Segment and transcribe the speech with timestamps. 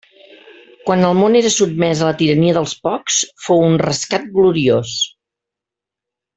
[0.87, 4.99] Quan el món era sotmès a la tirania dels pocs, fou un rescat gloriós.